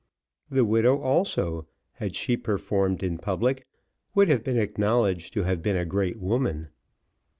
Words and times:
The 0.49 0.65
widow 0.65 0.99
also, 0.99 1.67
had 1.91 2.15
she 2.15 2.35
performed 2.35 3.03
in 3.03 3.19
public, 3.19 3.67
would 4.15 4.29
have 4.29 4.43
been 4.43 4.57
acknowledged 4.57 5.31
to 5.33 5.43
have 5.43 5.61
been 5.61 5.77
a 5.77 5.85
great 5.85 6.17
woman. 6.17 6.69